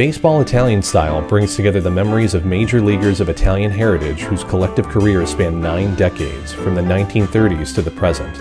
[0.00, 4.88] Baseball Italian Style brings together the memories of major leaguers of Italian heritage whose collective
[4.88, 8.40] careers span nine decades, from the 1930s to the present.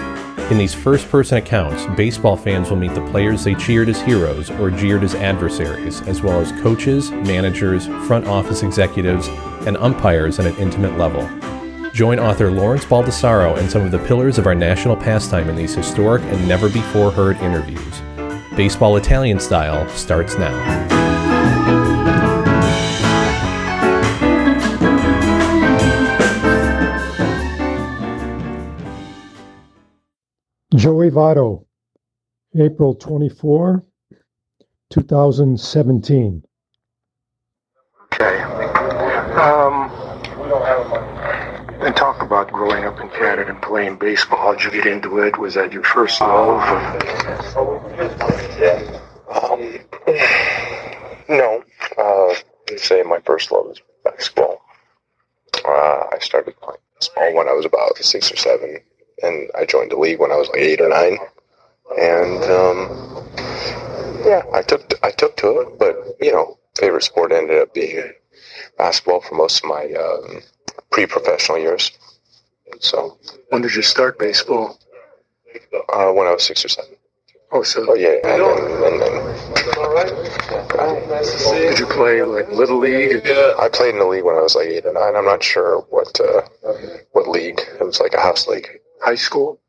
[0.50, 4.50] In these first person accounts, baseball fans will meet the players they cheered as heroes
[4.52, 9.28] or jeered as adversaries, as well as coaches, managers, front office executives,
[9.68, 11.28] and umpires at an intimate level.
[11.92, 15.76] Join author Lawrence Baldassaro and some of the pillars of our national pastime in these
[15.76, 18.02] historic and never before heard interviews.
[18.56, 20.89] Baseball Italian Style starts now.
[30.80, 31.66] Joey Votto,
[32.58, 33.84] April 24,
[34.90, 36.44] 2017.
[38.06, 38.42] Okay.
[39.34, 39.92] Um,
[41.82, 44.38] and talk about growing up in Canada and playing baseball.
[44.40, 45.38] How'd you get into it?
[45.38, 46.62] Was that your first love?
[49.28, 49.80] Um,
[51.28, 51.62] no.
[51.98, 52.36] Uh,
[52.72, 54.62] I'd say my first love is basketball.
[55.66, 58.80] Uh, I started playing basketball when I was about six or seven,
[59.24, 61.18] and I joined the league when I was like eight or nine.
[62.00, 63.28] And um,
[64.26, 68.14] yeah, I took I took to it, but you know, favorite sport ended up being
[68.78, 70.42] basketball for most of my um,
[70.92, 71.92] pre-professional years.
[72.80, 73.18] So
[73.50, 74.80] When did you start baseball?
[75.92, 76.96] uh, when I was six or seven.
[77.52, 79.14] Oh, so Oh yeah, and then, and then
[81.52, 83.26] did you play like little league?
[83.26, 85.16] I played in the league when I was like eight or nine.
[85.16, 86.42] I'm not sure what uh,
[87.14, 87.60] what league.
[87.80, 88.79] It was like a house league.
[89.02, 89.60] High school?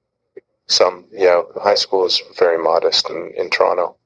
[0.66, 1.42] Some, yeah.
[1.62, 3.96] High school is very modest in, in Toronto.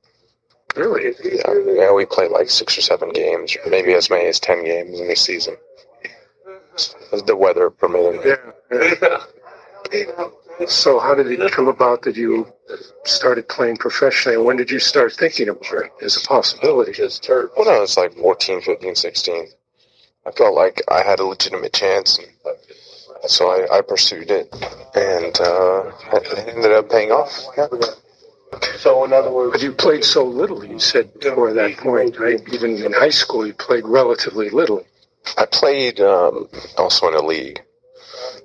[0.76, 1.14] Really?
[1.22, 4.64] Yeah, yeah, we play like six or seven games, or maybe as many as ten
[4.64, 5.56] games in a season.
[7.26, 8.20] The weather permitting.
[8.24, 9.22] Yeah.
[10.66, 12.52] So how did it come about that you
[13.04, 14.36] started playing professionally?
[14.36, 16.92] And when did you start thinking about it as a possibility?
[17.56, 19.46] When I was like 14, 15, 16,
[20.26, 22.28] I felt like I had a legitimate chance, and
[23.26, 24.52] so I, I pursued it,
[24.94, 27.44] and uh, it ended up paying off.
[27.56, 27.68] Yeah.
[28.78, 30.64] So in other words, but you played so little.
[30.64, 32.40] You said before that point, right?
[32.52, 34.84] Even in high school, you played relatively little.
[35.38, 37.60] I played um, also in a league,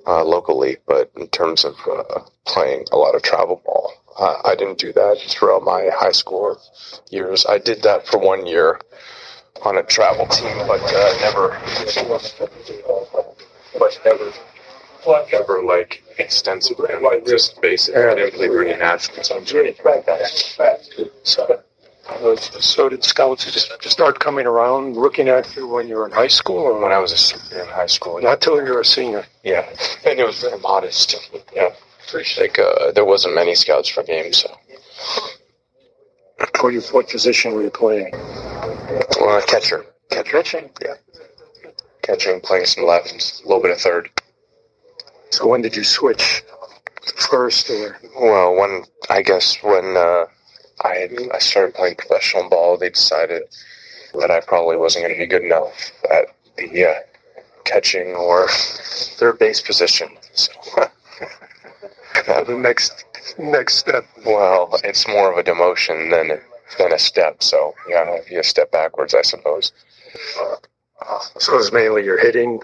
[0.06, 4.40] uh, local league, but in terms of uh, playing a lot of travel ball, uh,
[4.44, 6.58] I didn't do that throughout my high school
[7.10, 7.46] years.
[7.46, 8.80] I did that for one year
[9.62, 11.60] on a travel team, but uh, never,
[13.78, 14.32] but never,
[15.32, 17.96] never like extensively, like just basic.
[17.96, 20.28] I didn't play for any national teams or anything like that.
[21.24, 21.62] So.
[22.60, 26.26] So did scouts just start coming around, looking at you when you were in high
[26.28, 28.84] school, or When I was a senior in high school, not till you were a
[28.84, 29.24] senior?
[29.44, 29.68] Yeah,
[30.04, 31.30] and it was very modest.
[31.54, 31.70] Yeah,
[32.38, 34.50] like uh, there wasn't many scouts for games, so
[36.60, 38.12] What, you, what position were you playing?
[38.14, 40.70] uh, catcher, catcher, Pitching.
[40.82, 40.94] yeah,
[42.02, 44.10] catching, playing some left, a little bit of third.
[45.30, 46.42] So when did you switch?
[47.16, 50.26] First, or Well, when I guess when uh,
[50.82, 53.42] I had, I started playing professional ball, they decided
[54.18, 56.26] that I probably wasn't going to be good enough at
[56.56, 56.94] the uh,
[57.64, 60.08] catching or third base position.
[60.32, 60.52] So,
[62.26, 63.04] the next
[63.38, 64.04] next step?
[64.26, 66.40] well, it's more of a demotion than
[66.78, 67.42] than a step.
[67.42, 69.72] So, yeah, if you step backwards, I suppose.
[71.38, 72.60] So it was mainly your hitting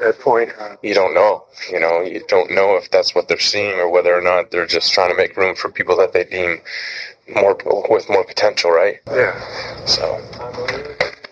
[0.00, 0.50] that point.
[0.56, 0.76] huh?
[0.82, 1.44] you don't know.
[1.70, 4.66] You know, you don't know if that's what they're seeing or whether or not they're
[4.66, 6.60] just trying to make room for people that they deem
[7.34, 7.56] more
[7.88, 8.96] with more potential, right?
[9.10, 9.38] Yeah.
[9.86, 10.20] So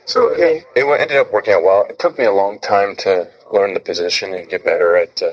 [0.07, 1.87] So mean, it ended up working out well.
[1.89, 5.33] It took me a long time to learn the position and get better at uh,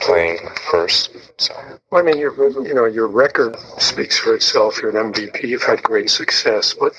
[0.00, 0.38] playing
[0.70, 1.10] first.
[1.38, 1.54] So
[1.92, 2.34] I mean, your
[2.66, 4.80] you know your record speaks for itself.
[4.82, 5.44] You're an MVP.
[5.44, 6.92] You've had great success, but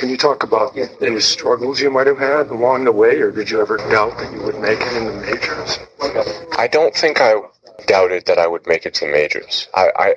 [0.00, 3.50] can you talk about any struggles you might have had along the way, or did
[3.50, 5.78] you ever doubt that you would make it in the majors?
[6.56, 7.34] I don't think I
[7.86, 9.68] doubted that I would make it to the majors.
[9.74, 10.14] I, I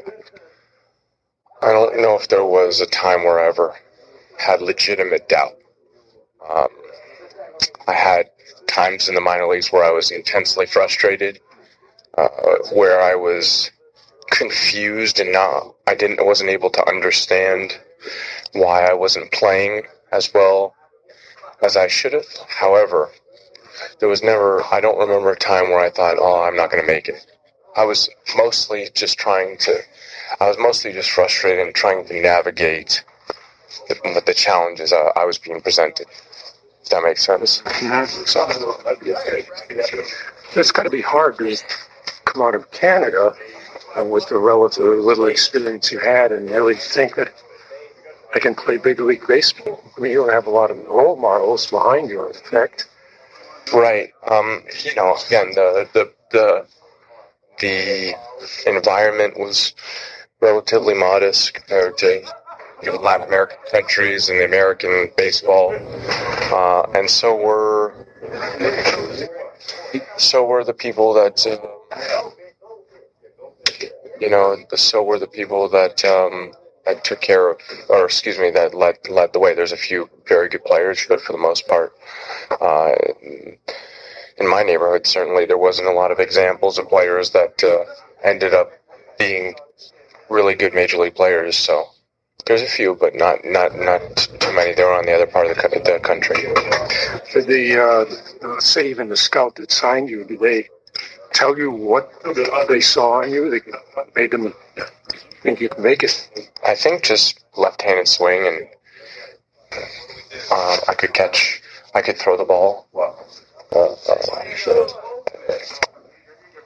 [1.61, 3.75] I don't know if there was a time where I ever
[4.39, 5.57] had legitimate doubt.
[6.49, 6.69] Um,
[7.85, 8.29] I had
[8.67, 11.41] times in the minor leagues where I was intensely frustrated,
[12.17, 12.29] uh,
[12.71, 13.69] where I was
[14.31, 17.77] confused and not I didn't I wasn't able to understand
[18.53, 20.75] why I wasn't playing as well
[21.63, 22.25] as I should have.
[22.47, 23.09] However,
[23.99, 26.83] there was never I don't remember a time where I thought, "Oh, I'm not going
[26.83, 27.25] to make it."
[27.75, 29.81] I was mostly just trying to
[30.39, 33.03] I was mostly just frustrated and trying to navigate
[33.87, 36.07] the, the challenges I, I was being presented.
[36.81, 37.61] If that makes sense.
[38.25, 38.45] So,
[40.55, 41.57] It's got to be hard to
[42.25, 43.35] come out of Canada
[43.95, 47.31] with the relatively little experience you had and really think that
[48.33, 49.83] I can play big league baseball.
[49.95, 52.87] I mean, you don't have a lot of role models behind you, in effect.
[53.73, 54.11] Right.
[54.29, 56.65] Um, you know, again, the the the
[57.59, 58.15] the
[58.65, 59.73] environment was
[60.41, 62.25] relatively modest compared to
[62.81, 65.73] you know, Latin American countries and the American baseball,
[66.51, 68.07] uh, and so were
[70.17, 72.29] so were the people that uh,
[74.19, 76.51] you know, so were the people that um,
[76.85, 77.57] that took care of,
[77.89, 79.53] or excuse me, that led led the way.
[79.53, 81.93] There's a few very good players, but for the most part,
[82.59, 82.91] uh,
[84.37, 87.85] in my neighborhood, certainly there wasn't a lot of examples of players that uh,
[88.23, 88.71] ended up
[89.17, 89.55] being
[90.29, 91.57] really good major league players.
[91.57, 91.85] So
[92.45, 94.73] there's a few, but not not not too many.
[94.73, 96.35] They were on the other part of the, the country.
[97.33, 100.25] Did the uh, say even the scout that signed you?
[100.25, 100.69] Did they
[101.33, 102.11] tell you what
[102.67, 104.53] they saw in you that made them
[105.41, 106.29] think you could make it?
[106.65, 108.67] I think just left-handed swing, and
[110.51, 111.61] uh, I could catch.
[111.95, 112.87] I could throw the ball.
[112.95, 113.95] Uh,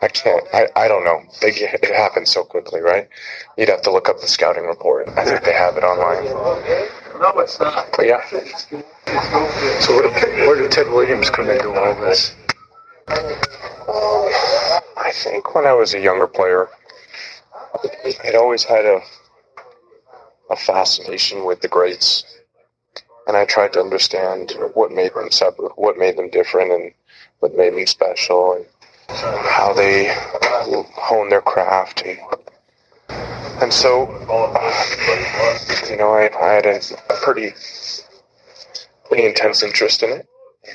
[0.02, 0.44] I can't.
[0.54, 1.24] I, I don't know.
[1.42, 3.10] They it happens so quickly, right?
[3.58, 5.10] You'd have to look up the scouting report.
[5.10, 6.26] I think they have it online.
[7.20, 7.88] No, it's not.
[7.96, 8.24] But yeah.
[9.82, 12.36] So where did, where did Ted Williams come into all this?
[15.08, 16.68] I think when I was a younger player,
[18.26, 19.00] I'd always had a
[20.50, 22.26] a fascination with the greats,
[23.26, 26.92] and I tried to understand what made them separate, what made them different, and
[27.40, 28.66] what made them special, and
[29.08, 32.20] how they hone their craft, and
[33.62, 34.12] and so
[35.90, 37.54] you know I, I had a, a pretty
[39.06, 40.28] pretty intense interest in it.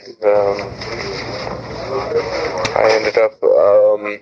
[0.06, 1.41] And, um,
[2.74, 4.20] I ended up um,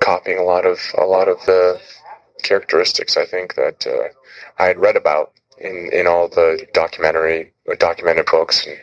[0.00, 1.80] copying a lot of a lot of the
[2.42, 4.08] characteristics I think that uh,
[4.62, 8.66] I had read about in, in all the documentary documented books.
[8.66, 8.78] And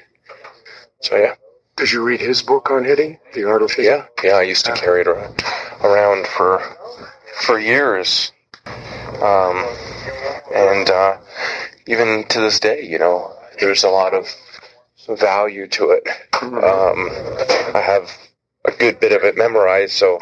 [1.01, 1.35] so yeah.
[1.77, 3.85] Did you read his book on hitting, The Art of Hitting?
[3.85, 4.33] Yeah, yeah.
[4.33, 5.41] I used to carry it around,
[5.81, 6.61] around for
[7.41, 8.31] for years,
[8.65, 9.65] um,
[10.53, 11.17] and uh,
[11.87, 14.27] even to this day, you know, there's a lot of
[15.07, 16.07] value to it.
[16.41, 17.09] Um,
[17.75, 18.09] I have
[18.65, 20.19] a good bit of it memorized, so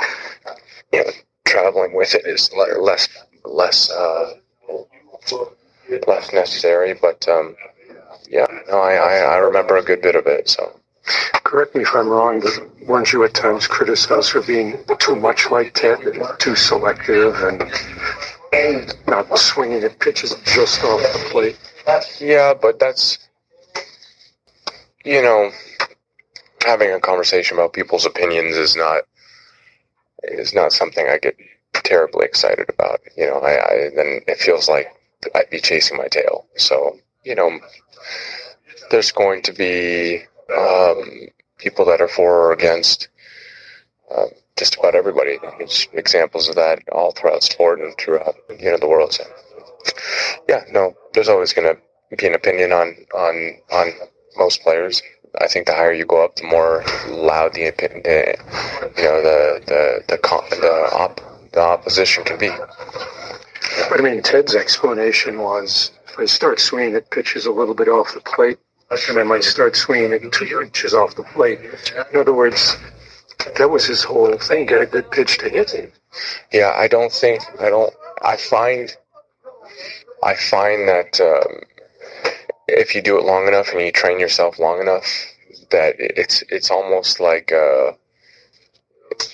[0.91, 1.11] you know,
[1.45, 3.07] traveling with it is less
[3.45, 4.33] less uh,
[6.07, 6.93] less necessary.
[6.93, 7.55] But um,
[8.29, 10.49] yeah, no, I, I, I remember a good bit of it.
[10.49, 10.79] So
[11.43, 15.49] Correct me if I'm wrong, but weren't you at times criticized for being too much
[15.49, 15.99] like Ted,
[16.37, 17.35] too selective,
[18.53, 21.57] and not swinging at pitches just off the plate?
[22.19, 23.28] yeah, but that's
[25.09, 25.49] you know,
[26.63, 29.01] having a conversation about people's opinions is not
[30.23, 31.35] is not something I get
[31.73, 32.99] terribly excited about.
[33.17, 34.93] You know, I, I then it feels like
[35.33, 36.45] I'd be chasing my tail.
[36.57, 37.59] So you know,
[38.91, 40.25] there's going to be
[40.55, 43.07] um, people that are for or against
[44.15, 44.25] uh,
[44.57, 45.39] just about everybody.
[45.57, 49.13] There's examples of that all throughout sport and throughout you know the world.
[49.13, 49.23] So,
[50.47, 53.91] yeah, no, there's always going to be an opinion on on on
[54.37, 55.01] most players.
[55.39, 60.03] I think the higher you go up, the more loud the you know the the
[60.07, 61.21] the the, op,
[61.51, 62.49] the opposition can be.
[63.89, 67.87] But I mean, Ted's explanation was if I start swinging at pitches a little bit
[67.87, 68.57] off the plate,
[68.89, 71.59] and I might start swinging it two inches off the plate.
[72.11, 72.75] In other words,
[73.57, 75.71] that was his whole thing: get a good pitch to hit.
[75.71, 75.91] Him.
[76.51, 77.93] Yeah, I don't think I don't.
[78.23, 78.95] I find
[80.23, 81.61] I find that um,
[82.77, 85.05] if you do it long enough and you train yourself long enough,
[85.71, 87.91] that it's it's almost like uh,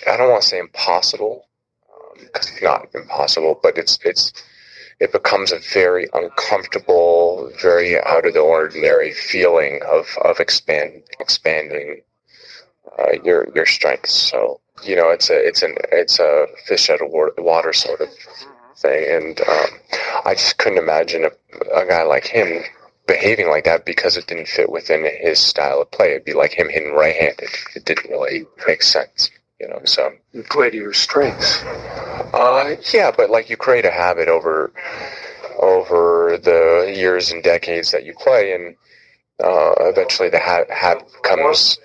[0.08, 1.48] I don't want to say impossible
[2.20, 4.34] because um, it's not impossible, but it's it's
[5.00, 12.01] it becomes a very uncomfortable, very out of the ordinary feeling of of expand expanding
[12.98, 14.13] uh, your your strengths.
[14.13, 18.10] So you know, it's a it's an it's a fish out of water sort of
[18.77, 19.68] thing, and um,
[20.25, 22.63] I just couldn't imagine a, a guy like him
[23.08, 26.12] behaving like that because it didn't fit within his style of play.
[26.12, 27.50] It'd be like him hitting right-handed.
[27.76, 29.82] It didn't really make sense, you know.
[29.86, 31.64] So you play to your strengths.
[32.34, 34.72] Uh, yeah, but like you create a habit over
[35.60, 38.76] over the years and decades that you play, and
[39.44, 41.80] uh, eventually the ha- habit becomes,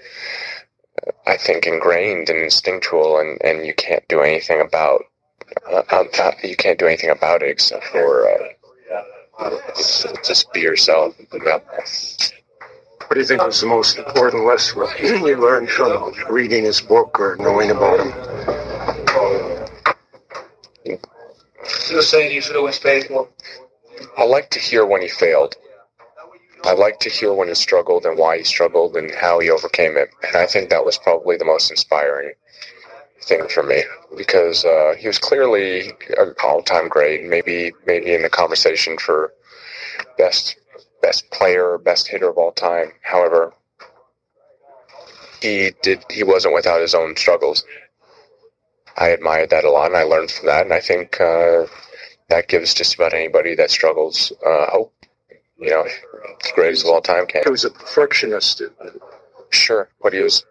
[1.26, 5.04] I think, ingrained and instinctual, and, and you can't do anything about
[5.68, 8.48] uh, uh you can't do anything about it except for uh,
[9.76, 11.14] just, just be yourself.
[11.30, 17.18] What do you think was the most important lesson you learned from reading his book
[17.18, 18.12] or knowing about him?
[21.88, 23.28] He was saying you should always pay for.
[24.16, 25.56] I like to hear when he failed.
[26.64, 29.96] I like to hear when he struggled and why he struggled and how he overcame
[29.96, 30.10] it.
[30.22, 32.34] And I think that was probably the most inspiring
[33.22, 33.82] thing for me
[34.16, 37.24] because uh, he was clearly an all-time great.
[37.24, 39.32] Maybe maybe in the conversation for
[40.18, 40.56] best
[41.02, 42.92] best player, best hitter of all time.
[43.02, 43.52] However,
[45.40, 47.64] he did he wasn't without his own struggles.
[48.96, 50.64] I admired that a lot, and I learned from that.
[50.64, 51.66] And I think uh,
[52.28, 54.94] that gives just about anybody that struggles uh, hope.
[55.58, 55.86] You know,
[56.54, 57.42] greatest of all time can.
[57.44, 58.62] He was a perfectionist.
[59.50, 60.44] Sure, but he was.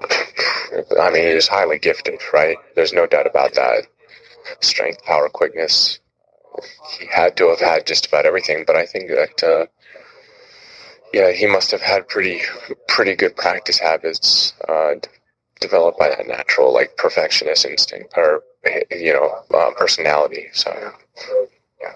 [0.00, 2.56] I mean, he was highly gifted, right?
[2.74, 3.86] There's no doubt about that.
[4.60, 5.98] Strength, power, quickness.
[6.98, 9.66] He had to have had just about everything, but I think that, uh,
[11.12, 12.40] yeah, he must have had pretty,
[12.88, 14.94] pretty good practice habits uh,
[15.60, 18.42] developed by that natural, like perfectionist instinct or
[18.90, 20.46] you know, uh, personality.
[20.52, 20.92] So,
[21.80, 21.94] yeah.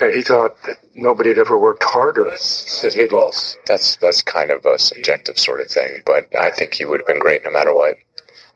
[0.00, 3.56] He thought that nobody had ever worked harder than he does.
[3.66, 7.06] That's that's kind of a subjective sort of thing, but I think he would have
[7.06, 7.96] been great no matter what.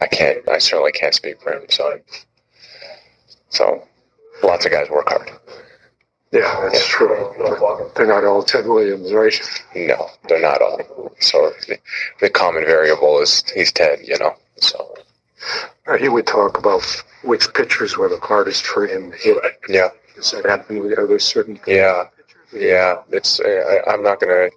[0.01, 0.49] I can't.
[0.49, 1.67] I certainly can't speak for him.
[1.69, 2.01] So,
[3.51, 3.83] so
[4.43, 5.31] lots of guys work hard.
[6.33, 6.97] Yeah, that's yeah.
[6.97, 7.91] true.
[7.95, 9.35] They're not all Ted Williams, right?
[9.77, 11.15] No, they're not all.
[11.21, 11.79] So the,
[12.21, 14.35] the common variable is he's Ted, you know.
[14.57, 14.95] So
[16.01, 16.83] he would talk about
[17.23, 19.39] which pitchers were the hardest for him to hit.
[19.69, 19.91] Yeah.
[20.17, 22.05] That happen with certain Yeah.
[22.53, 23.03] Yeah.
[23.11, 24.51] It's, uh, I, am not to,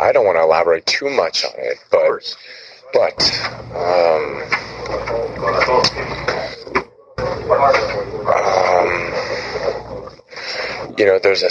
[0.00, 2.36] I don't want to elaborate too much on it, but,
[2.92, 3.22] but,
[3.74, 4.42] um,
[8.28, 8.92] um,
[10.98, 11.50] you know, there's a,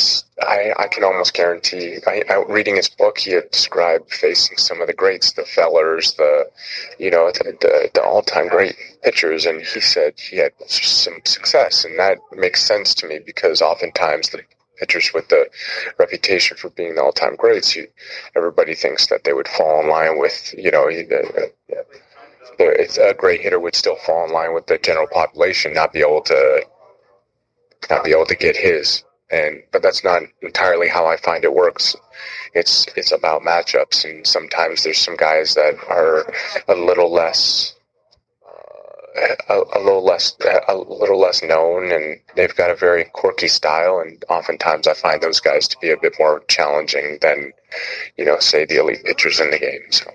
[0.52, 4.82] I, I can almost guarantee, I, I, reading his book, he had described facing some
[4.82, 6.50] of the greats, the Fellers, the,
[7.00, 11.86] you know, the, the, the all-time great pitchers, and he said he had some success,
[11.86, 14.42] and that makes sense to me because oftentimes the
[14.78, 15.50] pitchers with the
[15.98, 17.88] reputation for being the all-time greats, you,
[18.36, 21.50] everybody thinks that they would fall in line with, you know, the,
[22.58, 26.02] the, a great hitter would still fall in line with the general population, not be
[26.02, 26.66] able to,
[27.90, 31.54] not be able to get his and but that's not entirely how I find it
[31.54, 31.96] works.
[32.54, 36.32] It's it's about matchups, and sometimes there's some guys that are
[36.68, 37.76] a little less.
[38.46, 40.38] Uh, a, a, little less,
[40.70, 44.00] a little less known, and they've got a very quirky style.
[44.00, 47.52] And oftentimes, I find those guys to be a bit more challenging than,
[48.18, 49.84] you know, say the elite pitchers in the game.
[49.92, 50.12] So,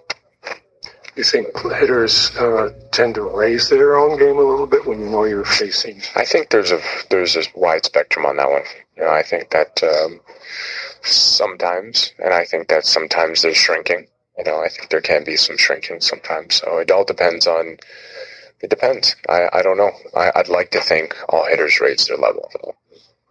[1.17, 5.11] you think hitters uh, tend to raise their own game a little bit when you
[5.11, 6.03] know you're facing?
[6.15, 6.81] I think there's a
[7.11, 8.63] there's a wide spectrum on that one.
[8.97, 10.21] You know, I think that um,
[11.03, 14.07] sometimes, and I think that sometimes there's shrinking.
[14.39, 16.57] You know, I think there can be some shrinking sometimes.
[16.57, 17.79] So it all depends on.
[18.63, 19.17] It depends.
[19.29, 19.93] I, I don't know.
[20.15, 22.49] I, I'd like to think all hitters raise their level.
[22.53, 22.75] So,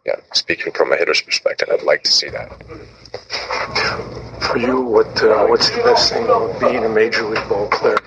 [0.06, 2.52] yeah, speaking from a hitter's perspective, I'd like to see that.
[4.42, 7.98] For you, what uh, what's the best thing about being a major league ball player?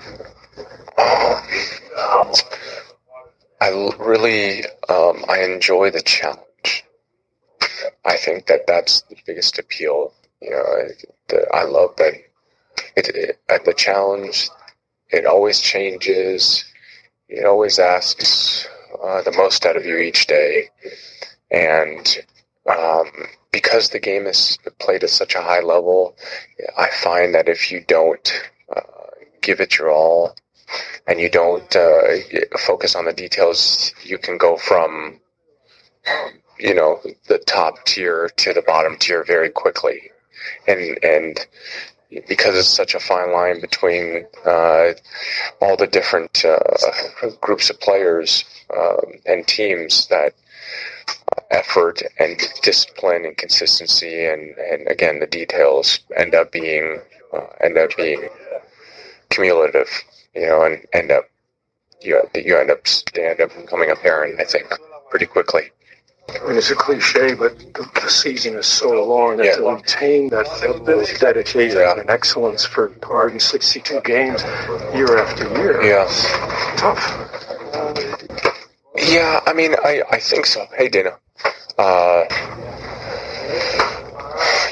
[3.61, 6.48] I really um, I enjoy the challenge.
[8.05, 10.13] I think that that's the biggest appeal.
[10.41, 10.87] You know,
[11.27, 12.13] the, I love that
[12.95, 13.07] it,
[13.49, 14.49] it, the challenge.
[15.09, 16.65] It always changes.
[17.27, 18.67] It always asks
[19.03, 20.69] uh, the most out of you each day,
[21.51, 22.17] and
[22.69, 23.09] um,
[23.51, 26.15] because the game is played at such a high level,
[26.77, 28.31] I find that if you don't
[28.75, 28.81] uh,
[29.41, 30.35] give it your all
[31.07, 32.17] and you don't uh,
[32.59, 35.19] focus on the details, you can go from
[36.59, 40.11] you know the top tier to the bottom tier very quickly,
[40.67, 41.45] and and
[42.27, 44.93] because it's such a fine line between uh,
[45.61, 46.57] all the different uh,
[47.41, 48.43] groups of players
[48.75, 50.33] um, and teams that
[51.51, 56.99] effort and discipline and consistency and, and again the details end up being
[57.33, 58.27] uh, end up being
[59.29, 59.89] cumulative
[60.33, 61.25] you know and end up
[62.01, 62.79] you you end up
[63.15, 64.65] end up becoming apparent I think
[65.09, 65.71] pretty quickly
[66.29, 69.55] I mean, it's a cliche, but the, the season is so long that yeah.
[69.55, 70.45] to retain that
[71.19, 71.99] dedication yeah.
[71.99, 74.43] and excellence for 162 games
[74.93, 76.05] year after year, yeah,
[76.77, 77.29] tough.
[78.95, 80.65] Yeah, I mean, I, I think so.
[80.77, 81.17] Hey, Dana.
[81.77, 82.25] Uh,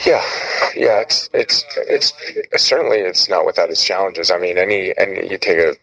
[0.06, 0.24] yeah,
[0.76, 1.00] yeah.
[1.02, 2.14] It's it's it's
[2.58, 4.30] certainly it's not without its challenges.
[4.32, 5.76] I mean, any and you take a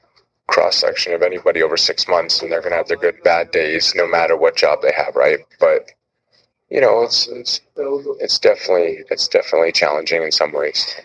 [0.49, 3.51] cross section of anybody over six months, and they're going to have their good bad
[3.53, 5.41] days, no matter what job they have, right?
[5.61, 5.91] But
[6.71, 7.61] you know, it's it's
[8.21, 10.97] it's definitely it's definitely challenging in some ways.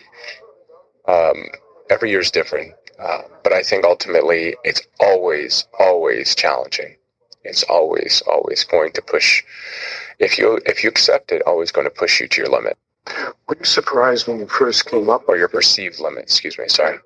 [1.08, 1.44] Um,
[1.90, 6.96] every year is different, uh, but I think ultimately it's always always challenging.
[7.44, 9.42] It's always always going to push
[10.18, 12.76] if you if you accept it, always going to push you to your limit
[13.48, 15.24] Were you surprised when you first came up?
[15.28, 16.24] or your perceived limit.
[16.24, 16.68] Excuse me.
[16.68, 16.98] Sorry.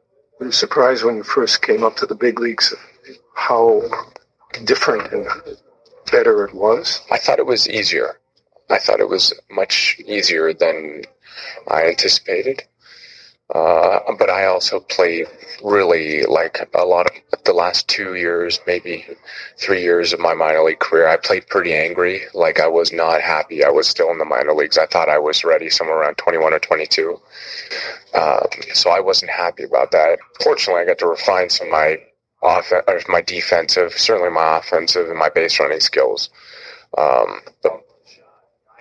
[0.44, 2.74] Were you surprised when you first came up to the big leagues
[3.32, 3.80] how
[4.64, 5.26] different and
[6.12, 7.00] better it was?
[7.10, 8.20] I thought it was easier.
[8.68, 11.04] I thought it was much easier than
[11.66, 12.62] I anticipated.
[13.52, 15.26] Uh, but I also played
[15.62, 19.04] really like a lot of the last two years, maybe
[19.58, 21.08] three years of my minor league career.
[21.08, 22.22] I played pretty angry.
[22.32, 23.62] Like I was not happy.
[23.62, 24.78] I was still in the minor leagues.
[24.78, 27.20] I thought I was ready somewhere around 21 or 22.
[28.14, 30.18] Um, so I wasn't happy about that.
[30.42, 31.98] Fortunately, I got to refine some of my
[32.42, 36.30] off or my defensive, certainly my offensive and my base running skills.
[36.96, 37.80] Um, but,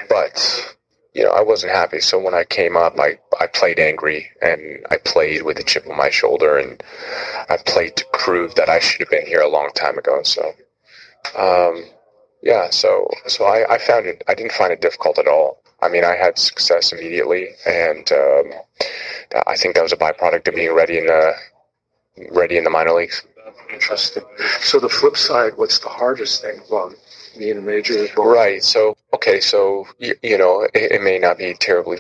[0.09, 0.75] but
[1.13, 1.99] you know, I wasn't happy.
[1.99, 5.87] So when I came up, I, I played angry and I played with a chip
[5.87, 6.81] on my shoulder and
[7.49, 10.23] I played to prove that I should have been here a long time ago.
[10.23, 10.53] So,
[11.37, 11.85] um,
[12.41, 15.61] yeah, so, so I, I found it, I didn't find it difficult at all.
[15.81, 18.53] I mean, I had success immediately and, um,
[19.45, 21.33] I think that was a byproduct of being ready in the,
[22.31, 23.23] ready in the minor leagues.
[23.73, 24.23] Interesting.
[24.61, 26.93] So the flip side, what's the hardest thing about
[27.37, 28.07] being a major?
[28.17, 28.63] Right.
[28.63, 29.39] So, okay.
[29.39, 31.99] So, you, you know, it, it may not be terribly,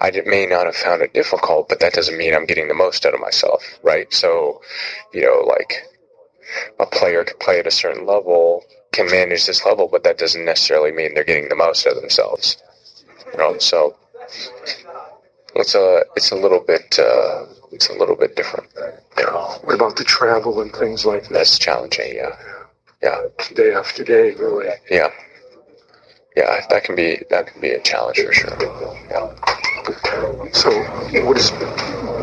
[0.00, 3.06] I may not have found it difficult, but that doesn't mean I'm getting the most
[3.06, 3.62] out of myself.
[3.82, 4.12] Right.
[4.12, 4.60] So,
[5.12, 5.84] you know, like
[6.78, 10.44] a player can play at a certain level, can manage this level, but that doesn't
[10.44, 12.62] necessarily mean they're getting the most out of themselves.
[13.32, 13.96] You know, so
[15.56, 18.68] it's a, it's a little bit, uh, it's a little bit different.
[19.16, 21.32] You know, What about the travel and things like that?
[21.32, 22.14] that's challenging.
[22.14, 22.36] Yeah.
[23.02, 23.20] Yeah.
[23.54, 24.68] Day after day, really.
[24.90, 25.10] Yeah.
[26.36, 26.66] Yeah.
[26.70, 28.56] That can be, that can be a challenge for sure.
[29.10, 29.34] Yeah.
[30.52, 30.70] So
[31.26, 31.50] what is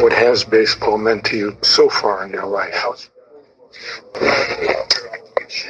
[0.01, 2.83] what has baseball meant to you so far in your life?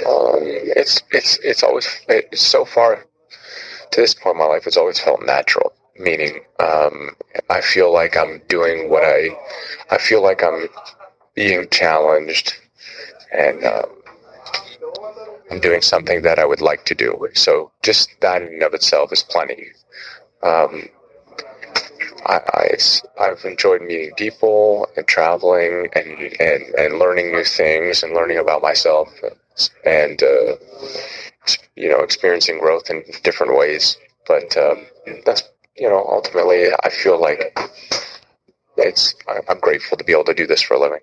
[0.06, 0.40] Um,
[0.78, 3.04] it's it's it's always it's so far
[3.92, 4.68] to this point in my life.
[4.68, 5.74] It's always felt natural.
[5.98, 7.12] Meaning, um,
[7.50, 9.30] I feel like I'm doing what I
[9.90, 10.68] I feel like I'm
[11.36, 12.56] being challenged,
[13.32, 13.90] and um,
[15.52, 17.28] I'm doing something that I would like to do.
[17.34, 19.68] So just that in and of itself is plenty.
[20.44, 20.90] Um,
[22.26, 22.78] I, I,
[23.20, 28.62] I've enjoyed meeting people and traveling and, and, and learning new things and learning about
[28.62, 29.10] myself
[29.86, 30.56] and, uh,
[31.76, 33.98] you know, experiencing growth in different ways.
[34.28, 34.86] But, um,
[35.26, 35.44] that's,
[35.82, 37.58] you know, ultimately I feel like
[38.78, 39.16] it's,
[39.50, 41.00] I'm grateful to be able to do this for a living.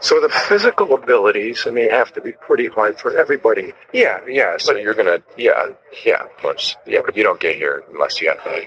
[0.00, 3.74] So the physical abilities, I mean, have to be pretty high for everybody.
[3.92, 4.56] Yeah, yeah.
[4.56, 5.68] So you're gonna, yeah,
[6.04, 7.00] yeah, of course, yeah.
[7.04, 8.66] But you don't get here unless you have the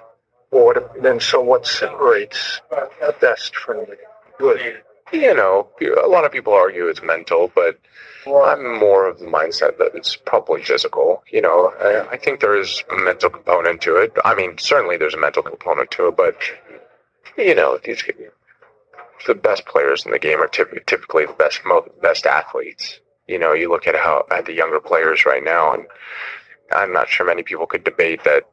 [0.51, 3.97] Or then, so what separates the best from the
[4.37, 4.83] good?
[5.11, 5.67] You know,
[6.03, 7.79] a lot of people argue it's mental, but
[8.25, 11.23] I'm more of the mindset that it's probably physical.
[11.31, 14.13] You know, I, I think there is a mental component to it.
[14.25, 16.37] I mean, certainly there's a mental component to it, but
[17.37, 18.03] you know, these
[19.25, 21.61] the best players in the game are typically, typically the best
[22.01, 22.99] best athletes.
[23.27, 25.85] You know, you look at how at the younger players right now, and
[26.71, 28.43] I'm not sure many people could debate that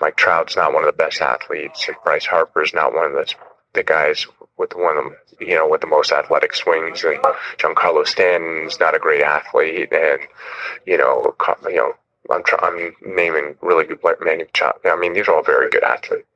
[0.00, 3.34] Mike Trout's not one of the best athletes, and Bryce Harper's not one of the
[3.74, 4.26] the guys
[4.58, 7.18] with one of them, you know, with the most athletic swings, and
[7.58, 10.20] Giancarlo Stanton's not a great athlete, and
[10.86, 11.92] you know, you know,
[12.30, 14.18] I'm try- I'm naming really good players.
[14.20, 14.44] Manny.
[14.84, 16.26] I mean, these are all very good athletes.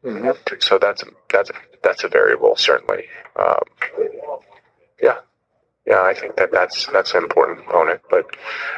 [0.65, 1.51] So that's that's
[1.83, 3.05] that's a variable certainly.
[3.39, 3.61] Um,
[5.01, 5.19] yeah,
[5.87, 8.01] yeah, I think that that's that's an important component.
[8.11, 8.35] But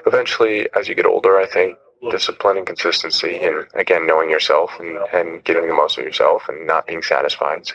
[0.07, 1.79] eventually, as you get older, I think
[2.11, 6.67] discipline and consistency, and again, knowing yourself and, and getting the most of yourself, and
[6.67, 7.67] not being satisfied.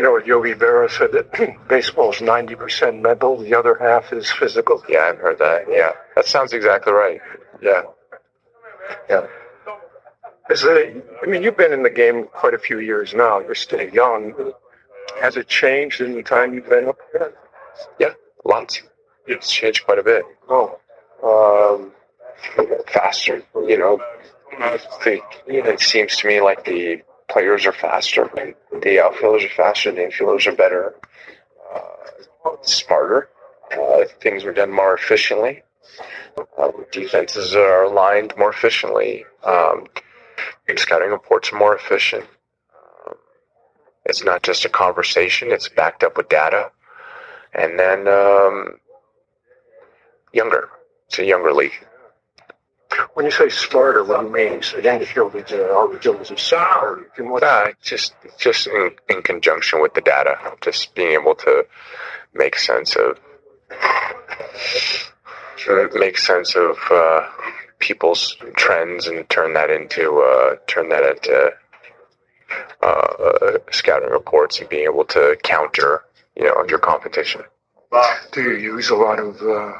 [0.00, 4.82] You know, what Yogi Berra said that baseball's 90% mental, the other half is physical.
[4.88, 5.66] yeah, I've heard that.
[5.68, 7.20] Yeah, that sounds exactly right.
[7.60, 7.82] Yeah,
[9.10, 9.26] yeah.
[10.48, 13.40] Is it, I mean, you've been in the game quite a few years now.
[13.40, 14.54] You're still young.
[15.20, 17.34] Has it changed in the time you've been up here?
[17.98, 18.14] Yeah,
[18.46, 18.80] lots.
[19.26, 20.24] It's changed quite a bit.
[20.48, 20.78] Oh,
[21.22, 21.92] Um,
[22.86, 24.00] faster, you know.
[25.46, 28.28] It seems to me like the players are faster.
[28.82, 29.92] The outfielders are faster.
[29.92, 30.94] The infielders are better,
[31.74, 33.28] uh, smarter.
[33.72, 35.62] Uh, things are done more efficiently.
[36.58, 39.24] Uh, defenses are aligned more efficiently.
[39.44, 39.86] Um,
[40.76, 42.24] scouting reports are more efficient.
[43.06, 43.14] Um,
[44.04, 46.70] it's not just a conversation; it's backed up with data.
[47.52, 48.78] And then um,
[50.32, 50.68] younger.
[51.06, 51.86] It's a younger league.
[53.14, 54.62] When you say smarter, what do you mean?
[54.62, 57.00] So infielders are outfielders are smarter.
[57.00, 57.42] You can what?
[57.42, 61.66] Uh, just just in, in conjunction with the data, just being able to
[62.34, 63.18] make sense of
[65.68, 67.28] uh, make sense of uh,
[67.78, 71.52] people's trends and turn that into uh, turn that into
[72.82, 76.04] uh, scouting reports and being able to counter
[76.36, 77.42] you know your competition.
[78.32, 79.72] Do you use a lot of uh,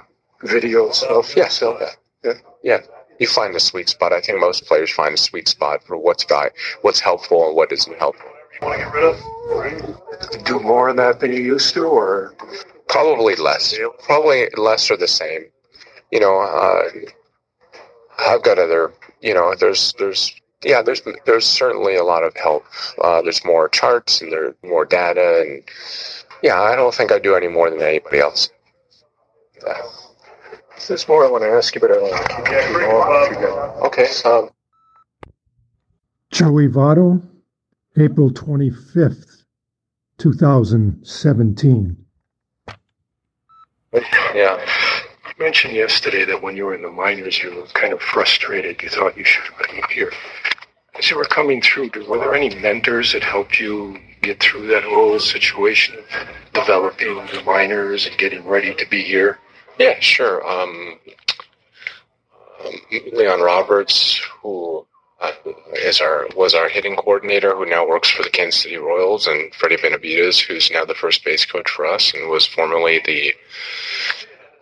[0.42, 1.37] video stuff?
[1.37, 1.92] Yeah, so yeah,
[2.25, 2.79] yeah, yeah.
[3.20, 4.12] You find the sweet spot.
[4.12, 6.50] I think most players find a sweet spot for what's guy,
[6.83, 8.28] what's helpful and what isn't helpful.
[8.61, 10.44] You want to get rid of?
[10.44, 12.35] Do more of that than you used to, or
[12.90, 13.78] Probably less.
[14.02, 15.44] Probably less or the same.
[16.11, 16.83] You know, uh,
[18.18, 18.92] I've got other.
[19.20, 22.64] You know, there's there's yeah, there's there's certainly a lot of help.
[23.00, 25.62] Uh, there's more charts and there's more data, and
[26.42, 28.50] yeah, I don't think I do any more than anybody else.
[30.80, 30.86] Yeah.
[30.88, 32.88] there's more I want to ask you, but I don't want to keep you too
[32.88, 33.28] long.
[33.30, 34.08] if Okay.
[34.28, 34.50] Um,
[36.32, 37.22] Joey Votto,
[37.98, 39.44] April 25th,
[40.18, 41.96] 2017.
[44.34, 44.56] yeah.
[45.26, 48.80] You mentioned yesterday that when you were in the minors, you were kind of frustrated.
[48.82, 50.12] You thought you should have been here.
[50.96, 54.84] As you were coming through, were there any mentors that helped you get through that
[54.84, 59.38] whole situation of developing the minors and getting ready to be here?
[59.80, 60.46] Yeah, sure.
[60.46, 60.98] Um,
[62.62, 62.74] um,
[63.14, 64.86] Leon Roberts, who
[65.22, 65.32] uh,
[65.74, 69.54] is our was our hitting coordinator, who now works for the Kansas City Royals, and
[69.54, 73.32] Freddie Benavides, who's now the first base coach for us, and was formerly the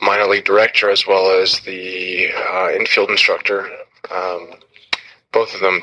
[0.01, 3.69] minor league director as well as the uh, infield instructor.
[4.15, 4.51] Um,
[5.33, 5.81] both of them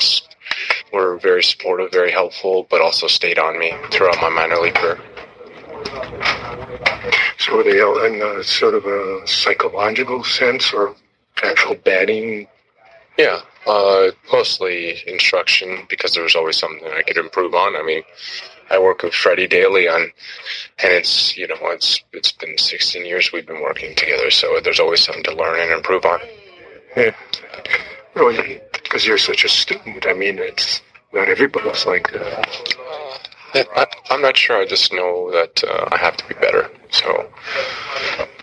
[0.94, 4.98] were very supportive, very helpful, but also stayed on me throughout my minor league career.
[7.46, 10.96] So were they all in a sort of a psychological sense or
[11.44, 12.48] actual batting?
[13.20, 17.76] Yeah, uh, mostly instruction because there was always something I could improve on.
[17.76, 18.02] I mean,
[18.72, 20.12] I work with Freddie daily on,
[20.82, 24.80] and it's you know it's it's been 16 years we've been working together, so there's
[24.80, 26.22] always something to learn and improve on.
[26.98, 27.16] Yeah.
[28.16, 30.08] Really, because you're such a student.
[30.08, 30.82] I mean, it's
[31.14, 32.76] not everybody's like that.
[33.56, 34.58] I, I, I'm not sure.
[34.62, 36.70] I just know that uh, I have to be better.
[36.92, 37.30] So,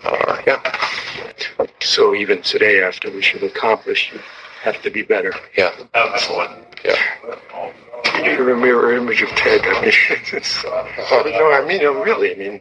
[0.04, 0.60] uh, yeah,
[1.80, 4.20] So even today, after we should accomplish, you
[4.62, 5.32] have to be better.
[5.56, 6.64] yeah, Excellent.
[6.84, 6.96] yeah.
[8.22, 9.60] You're a mirror image of Ted.
[9.64, 9.92] I mean,
[10.32, 10.88] it's, uh,
[11.26, 12.60] no, I mean, really, I mean,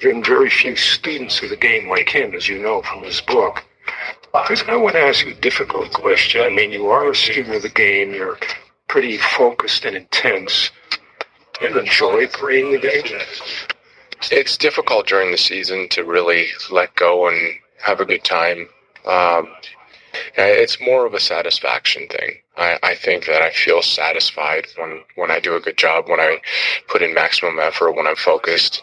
[0.00, 3.64] been very few students of the game like him, as you know from his book.
[4.32, 6.40] Because I want to ask you a difficult question.
[6.42, 8.12] I mean, you are a student of the game.
[8.14, 8.38] You're
[8.88, 10.70] pretty focused and intense.
[11.62, 13.20] You enjoy playing the game?
[14.32, 18.68] It's difficult during the season to really let go and have a good time.
[19.06, 19.48] Um,
[20.36, 22.38] it's more of a satisfaction thing.
[22.56, 26.18] I, I think that I feel satisfied when, when I do a good job, when
[26.18, 26.38] I
[26.88, 28.82] put in maximum effort, when I'm focused,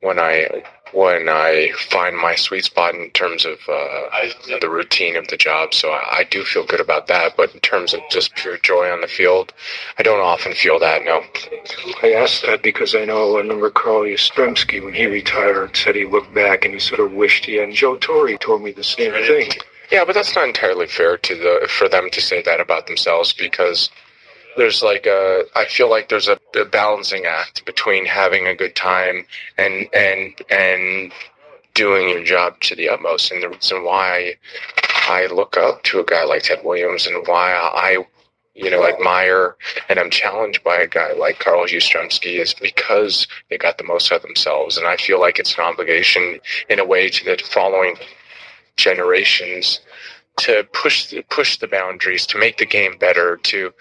[0.00, 5.28] when I when I find my sweet spot in terms of uh, the routine of
[5.28, 5.74] the job.
[5.74, 7.36] So I, I do feel good about that.
[7.36, 9.52] But in terms of just pure joy on the field,
[9.98, 11.04] I don't often feel that.
[11.04, 11.22] No.
[12.02, 16.04] I asked that because I know I remember Carl Yastrzemski when he retired said he
[16.04, 17.68] looked back and he sort of wished he had.
[17.68, 19.52] And Joe Torre told me the same thing.
[19.90, 23.32] Yeah, but that's not entirely fair to the for them to say that about themselves
[23.32, 23.90] because
[24.56, 28.76] there's like a I feel like there's a, a balancing act between having a good
[28.76, 29.26] time
[29.58, 31.12] and and and
[31.74, 33.30] doing your job to the utmost.
[33.30, 34.34] And the reason why
[35.08, 38.04] I look up to a guy like Ted Williams and why I
[38.54, 39.56] you know admire
[39.88, 44.12] and I'm challenged by a guy like Carl Yastrzemski is because they got the most
[44.12, 44.76] out of themselves.
[44.76, 47.96] And I feel like it's an obligation in a way to the following
[48.76, 49.80] generations
[50.38, 53.72] to push push the boundaries to make the game better to,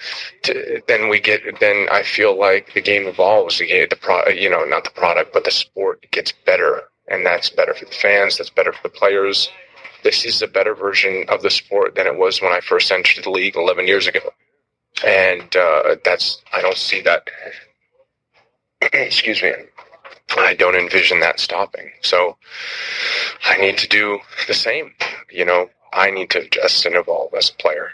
[0.44, 4.50] to then we get then I feel like the game evolves the the pro you
[4.50, 8.38] know not the product but the sport gets better and that's better for the fans
[8.38, 9.50] that's better for the players
[10.04, 13.24] this is a better version of the sport than it was when I first entered
[13.24, 14.20] the league 11 years ago
[15.06, 17.30] and uh, that's I don't see that
[18.94, 19.54] excuse me
[20.38, 21.92] I don't envision that stopping.
[22.02, 22.38] So
[23.46, 24.94] I need to do the same.
[25.30, 27.92] You know, I need to adjust and evolve as a player.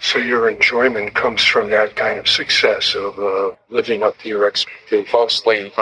[0.00, 4.46] So your enjoyment comes from that kind of success of uh, living up to your
[4.46, 5.08] expectations.
[5.10, 5.72] Mostly,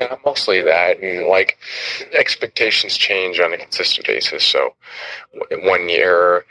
[0.00, 1.58] yeah, mostly that, and like
[2.12, 4.44] expectations change on a consistent basis.
[4.44, 4.74] So
[5.64, 6.44] one year,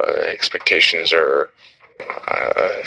[0.00, 1.50] uh, expectations are
[2.28, 2.82] uh,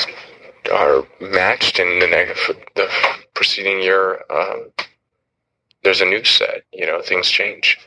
[0.74, 2.90] are matched, and the next the
[3.36, 4.72] preceding year, um,
[5.84, 6.64] there's a new set.
[6.74, 7.78] You know, things change.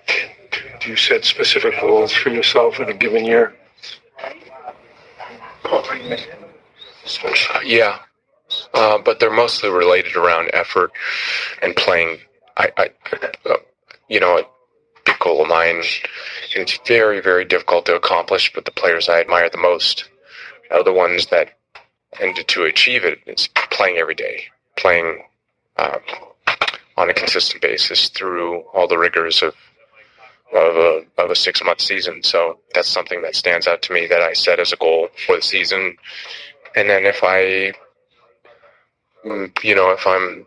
[0.80, 3.54] Do you set specific goals for yourself in a given year?
[7.64, 7.98] Yeah,
[8.72, 10.92] uh, but they're mostly related around effort
[11.62, 12.18] and playing.
[12.56, 12.90] I, I
[13.46, 13.56] uh,
[14.08, 14.42] you know, a
[15.04, 15.82] big goal of mine.
[16.54, 20.08] It's very, very difficult to accomplish, but the players I admire the most
[20.70, 21.58] are the ones that
[22.12, 23.18] tended to achieve it.
[23.26, 24.44] It's playing every day,
[24.76, 25.22] playing
[25.76, 25.98] uh,
[26.96, 29.54] on a consistent basis through all the rigors of
[30.52, 32.22] of a of a six month season.
[32.22, 35.36] So that's something that stands out to me that I set as a goal for
[35.36, 35.96] the season.
[36.76, 37.72] And then if I
[39.62, 40.46] you know, if I'm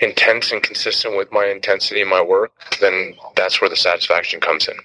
[0.00, 4.68] intense and consistent with my intensity in my work, then that's where the satisfaction comes
[4.68, 4.76] in.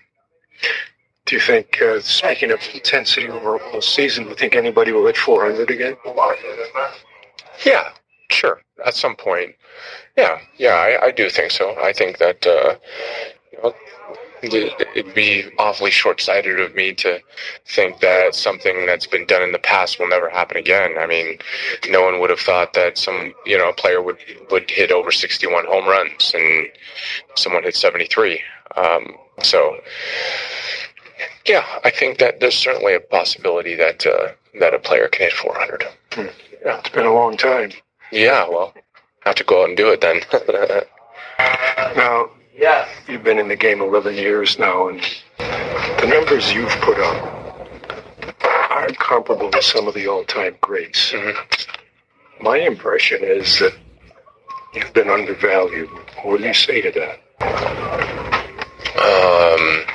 [1.25, 4.91] Do you think, uh, speaking of intensity over a whole season, do you think anybody
[4.91, 5.95] will hit 400 again?
[7.63, 7.89] Yeah,
[8.39, 8.61] sure.
[8.85, 9.55] At some point.
[10.17, 11.75] Yeah, yeah, I, I do think so.
[11.81, 12.75] I think that, uh,
[13.51, 13.73] you know,
[14.41, 17.19] it'd be awfully short-sighted of me to
[17.65, 20.97] think that something that's been done in the past will never happen again.
[20.97, 21.39] I mean,
[21.89, 24.17] no one would have thought that some you know a player would
[24.49, 26.67] would hit over 61 home runs and
[27.35, 28.41] someone hit 73.
[28.77, 29.77] Um, so,
[31.45, 35.33] yeah, I think that there's certainly a possibility that uh, that a player can hit
[35.33, 35.83] 400.
[36.13, 36.21] Hmm.
[36.65, 37.71] Yeah, it's been a long time.
[38.11, 38.73] Yeah, well,
[39.21, 40.21] have to go out and do it then.
[41.95, 42.89] now, Yes.
[43.07, 44.99] You've been in the game 11 years now, and
[45.37, 51.13] the numbers you've put up aren't comparable to some of the all-time greats.
[51.13, 52.43] Mm-hmm.
[52.43, 53.73] My impression is that
[54.73, 55.87] you've been undervalued.
[56.23, 57.21] What do you say to that?
[58.99, 59.85] Um,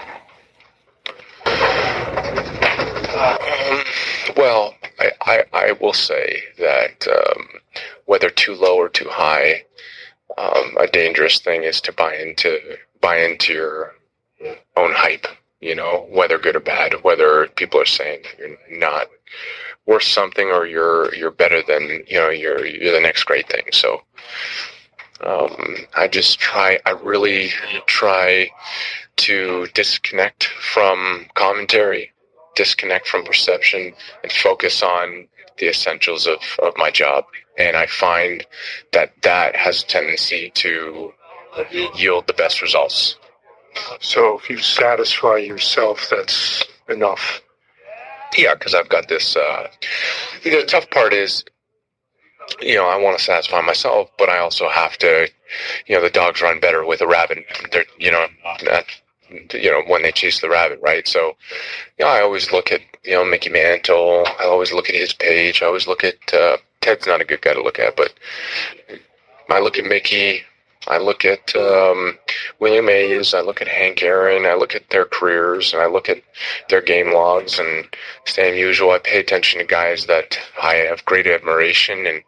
[3.14, 3.84] um
[4.38, 7.48] well, I, I, I, will say that um,
[8.06, 9.64] whether too low or too high,
[10.38, 12.58] um, a dangerous thing is to buy into
[13.00, 13.94] buy into your
[14.76, 15.26] own hype.
[15.60, 19.08] You know, whether good or bad, whether people are saying you're not
[19.86, 23.64] worth something or you're you're better than you know you're you're the next great thing.
[23.72, 24.02] So
[25.24, 26.78] um, I just try.
[26.84, 27.50] I really
[27.86, 28.50] try
[29.16, 32.12] to disconnect from commentary,
[32.54, 37.24] disconnect from perception, and focus on the essentials of, of my job.
[37.58, 38.44] And I find
[38.92, 41.12] that that has a tendency to
[41.94, 43.16] yield the best results.
[44.00, 47.40] So if you satisfy yourself, that's enough.
[48.36, 49.36] Yeah, because I've got this.
[49.36, 49.68] Uh,
[50.42, 51.44] the tough part is,
[52.60, 55.28] you know, I want to satisfy myself, but I also have to,
[55.86, 57.44] you know, the dogs run better with a rabbit.
[57.70, 58.26] They're, you know,
[58.64, 58.86] that
[59.30, 61.06] you know, when they chase the rabbit, right?
[61.06, 61.36] So,
[61.98, 64.24] you know, I always look at, you know, Mickey Mantle.
[64.40, 65.62] I always look at his page.
[65.62, 68.12] I always look at, uh, Ted's not a good guy to look at, but
[69.48, 70.42] I look at Mickey.
[70.86, 72.18] I look at um,
[72.60, 74.44] Willie Mays I look at Hank Aaron.
[74.44, 76.22] I look at their careers, and I look at
[76.68, 77.58] their game logs.
[77.58, 77.86] And
[78.26, 82.22] same usual, I pay attention to guys that I have great admiration and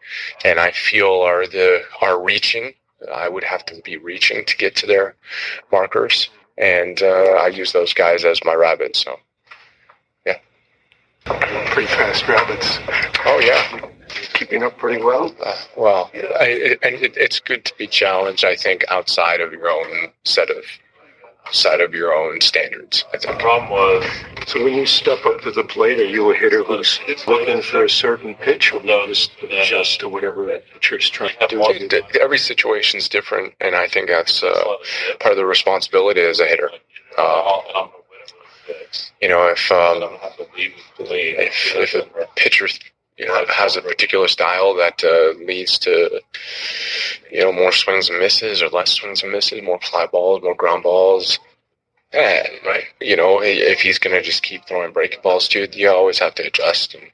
[0.44, 2.72] and I feel are the are reaching.
[3.14, 5.16] I would have to be reaching to get to their
[5.70, 9.04] markers and uh, I use those guys as my rabbits.
[9.04, 9.18] So,
[10.26, 10.38] yeah,
[11.24, 12.78] pretty fast rabbits.
[13.24, 13.90] Oh yeah,
[14.34, 15.34] keeping up pretty well.
[15.44, 18.44] Uh, well, I, it, and it, it's good to be challenged.
[18.44, 20.64] I think outside of your own set of
[21.52, 23.04] side of your own standards.
[23.12, 23.36] I think.
[23.36, 24.04] The problem was.
[24.46, 27.84] So when you step up to the plate, are you a hitter who's looking for
[27.84, 32.02] a certain pitch, or you just adjust to whatever that pitcher's trying to do?
[32.20, 34.76] Every situation is different, and I think that's uh,
[35.20, 36.70] part of the responsibility as a hitter.
[37.18, 37.88] Uh,
[39.20, 40.18] you know, if um,
[40.56, 42.68] if, if a pitcher
[43.16, 46.20] you know, has a particular style that uh, leads to
[47.30, 50.54] you know more swings and misses or less swings and misses, more fly balls, more
[50.54, 51.38] ground balls.
[52.12, 55.68] And right, you know, if he's going to just keep throwing breaking balls to you,
[55.72, 57.04] you always have to adjust and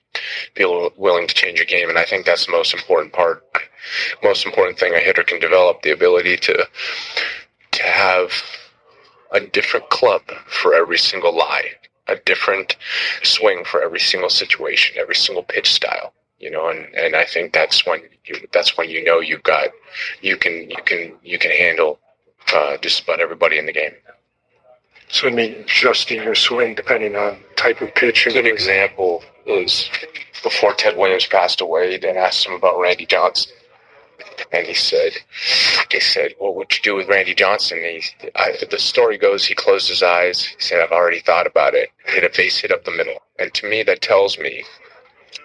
[0.54, 0.64] be
[0.96, 1.88] willing to change your game.
[1.88, 3.42] And I think that's the most important part,
[4.22, 6.68] most important thing a hitter can develop: the ability to
[7.72, 8.32] to have
[9.30, 11.70] a different club for every single lie
[12.12, 12.76] a different
[13.22, 16.12] swing for every single situation, every single pitch style.
[16.38, 19.68] You know, and, and I think that's when you, that's when you know you've got
[20.20, 22.00] you can you can you can handle
[22.52, 23.92] uh, just about everybody in the game.
[25.08, 28.26] So, I mean, adjusting your swing depending on type of pitch.
[28.26, 29.88] A good example is
[30.42, 31.98] before Ted Williams passed away.
[31.98, 33.52] They asked him about Randy Johnson,
[34.52, 35.12] and he said,
[35.90, 39.44] "They said, well, what'd you do with Randy Johnson?" And he, I, the story goes,
[39.44, 40.44] he closed his eyes.
[40.44, 43.52] He said, "I've already thought about it." Hit a base hit up the middle, and
[43.54, 44.64] to me, that tells me,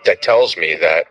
[0.06, 1.08] that tells me that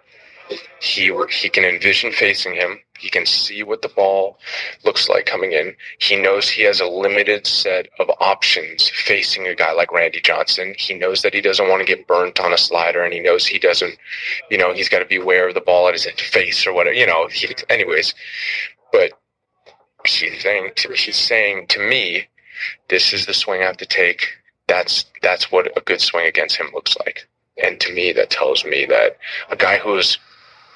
[0.80, 2.78] he he can envision facing him.
[2.98, 4.38] He can see what the ball
[4.84, 5.76] looks like coming in.
[5.98, 10.74] He knows he has a limited set of options facing a guy like Randy Johnson.
[10.78, 13.46] He knows that he doesn't want to get burnt on a slider, and he knows
[13.46, 13.98] he doesn't.
[14.50, 16.94] You know, he's got to be aware of the ball at his face or whatever.
[16.94, 18.14] You know, he, anyways.
[18.92, 19.12] But
[20.06, 22.28] he's saying to, saying to me
[22.88, 24.28] this is the swing I have to take.
[24.68, 27.28] That's that's what a good swing against him looks like.
[27.62, 29.18] And to me, that tells me that
[29.50, 30.18] a guy who's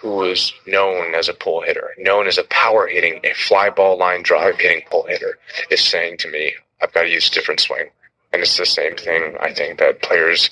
[0.00, 3.98] who was known as a pull hitter, known as a power hitting, a fly ball
[3.98, 5.38] line drive hitting pull hitter,
[5.70, 7.90] is saying to me, I've got to use different swing.
[8.32, 10.50] And it's the same thing I think that players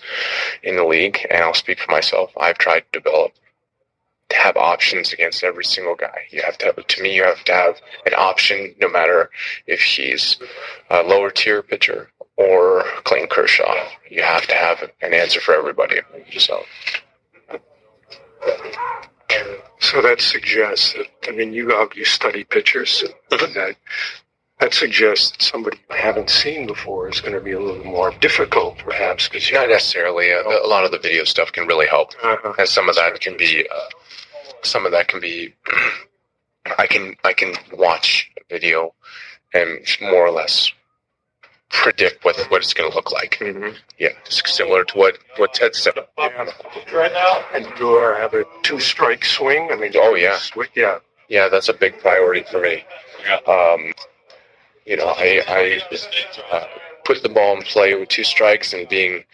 [0.62, 3.32] in the league, and I'll speak for myself, I've tried to develop
[4.30, 6.26] to have options against every single guy.
[6.30, 9.30] You have to have, to me, you have to have an option no matter
[9.66, 10.37] if he's
[10.90, 13.74] a lower tier pitcher or Clayton Kershaw.
[14.11, 16.00] You have to have an answer for everybody.
[16.37, 16.62] So.
[19.80, 23.76] So that suggests that, I mean, you you study pitchers, that
[24.60, 28.10] that suggests that somebody you haven't seen before is going to be a little more
[28.20, 30.30] difficult, perhaps, because Not necessarily.
[30.30, 33.20] A, a lot of the video stuff can really help, uh and some of that
[33.20, 33.88] can be, uh,
[34.62, 35.54] some of that can be.
[36.78, 38.94] I can I can watch a video
[39.54, 40.70] and more or less
[41.70, 43.38] predict what what it's going to look like.
[43.40, 43.76] Mhm.
[43.98, 45.94] Yeah, it's similar to what what Ted said.
[46.16, 49.68] Right now, and do uh, have a two-strike swing.
[49.70, 50.33] I mean, Oh, yeah.
[50.37, 50.98] swi- yeah.
[51.28, 52.85] Yeah, that's a big priority for me.
[53.46, 53.92] Um,
[54.87, 55.81] you know, I, I
[56.50, 56.64] uh,
[57.04, 59.24] put the ball in play with two strikes, and being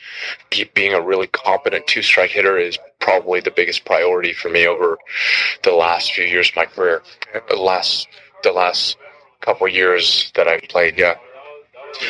[0.75, 4.99] being a really competent two strike hitter is probably the biggest priority for me over
[5.63, 7.03] the last few years of my career.
[7.49, 8.09] The last
[8.43, 8.97] the last
[9.43, 11.15] couple years that I've played, yeah.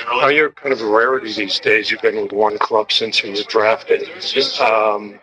[0.07, 1.91] Now you're kind of a rarity these days.
[1.91, 4.03] You've been with one club since you were drafted.
[4.61, 5.19] Um,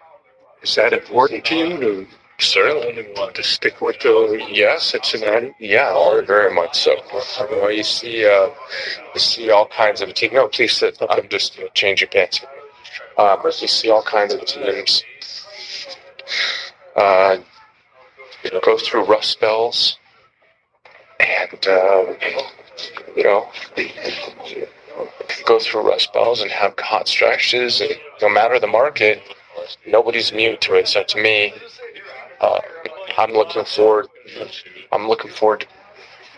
[0.62, 2.08] is that important to you to
[2.40, 3.08] Certainly.
[3.34, 4.84] to stick with the Yes.
[4.88, 5.54] Cincinnati?
[5.60, 6.92] Yeah, very- very much so.
[7.50, 8.50] You, know, you see, uh,
[9.14, 10.34] you see all kinds of teams.
[10.34, 10.98] No, please sit.
[11.08, 12.42] I'm just changing pants.
[13.18, 15.04] Um, you see all kinds of teams
[16.96, 17.38] uh,
[18.44, 19.98] you know, go through rough spells,
[21.20, 22.16] and um,
[23.16, 23.50] you know,
[25.46, 27.82] go through rough spells and have hot stretches.
[27.82, 27.92] And
[28.22, 29.22] no matter the market,
[29.88, 30.88] nobody's immune to it.
[30.88, 31.54] So to me,
[32.40, 32.60] uh,
[33.18, 34.08] I'm looking forward.
[34.92, 35.68] I'm looking forward to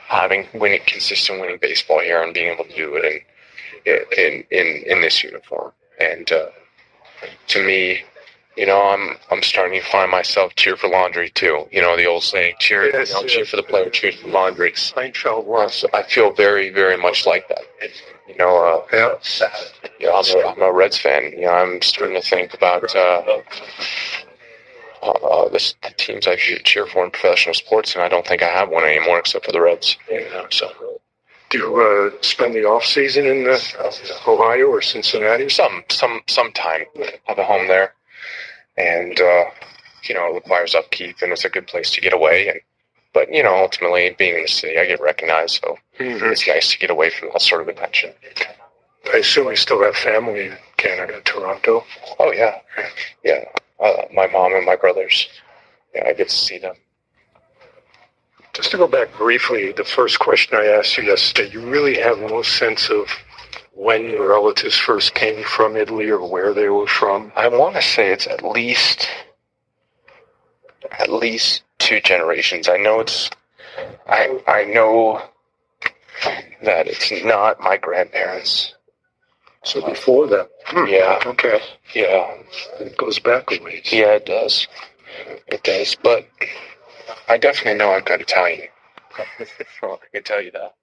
[0.08, 3.24] having winning, consistent winning baseball here and being able to do it
[3.86, 5.72] in in in, in this uniform.
[6.00, 6.48] And uh,
[7.48, 8.04] to me,
[8.56, 11.68] you know, I'm I'm starting to find myself cheer for laundry too.
[11.72, 14.28] You know, the old saying, cheer, Yes, you know, cheer for the player, cheer for
[14.28, 14.72] the laundry.
[14.74, 15.74] Seinfeld Well, was.
[15.76, 17.62] so I feel very, very much like that.
[18.28, 19.50] You know, uh, Yeah.
[20.00, 21.32] you know, I'm a, I'm a Reds fan.
[21.34, 23.24] You know, I'm starting to think about uh,
[25.02, 28.42] uh, uh, the, the teams I cheer for in professional sports, and I don't think
[28.42, 29.98] I have one anymore except for the Reds.
[30.10, 30.72] You know, so
[31.50, 31.76] Do you
[32.16, 33.58] uh, spend the off season in uh,
[34.28, 35.50] Ohio or Cincinnati?
[35.50, 36.86] some some some time
[37.26, 37.94] have a home there,
[38.78, 39.46] and uh,
[40.04, 42.50] you know, it requires upkeep, and it's a good place to get away.
[42.50, 42.60] And
[43.14, 46.32] but you know, ultimately, being in the city, I get recognized, so Mhm.
[46.32, 48.14] it's nice to get away from that sort of attention.
[49.14, 51.86] I assume you still have family in Canada, Toronto.
[52.20, 52.60] Oh yeah,
[53.24, 53.46] yeah.
[53.80, 55.28] Uh, my mom and my brothers.
[55.94, 56.76] Yeah, I get to see them.
[58.54, 62.20] Just to go back briefly, the first question I asked you yesterday, you really have
[62.20, 63.08] no sense of
[63.76, 67.32] when your relatives first came from Italy or where they were from?
[67.36, 69.08] I want to say it's at least
[71.00, 72.68] at least two generations.
[72.70, 73.30] I know it's
[74.08, 75.22] I I know
[76.64, 78.76] that it's not my grandparents.
[79.64, 80.50] So before that.
[80.66, 80.86] Hmm.
[80.88, 81.20] Yeah.
[81.26, 81.60] Okay.
[81.96, 82.36] Yeah,
[82.80, 83.92] It goes back a ways.
[83.92, 84.68] yeah, it does.
[85.48, 86.28] It does, but
[87.30, 88.68] I definitely know I've got Italian.
[89.18, 90.74] I can tell you that.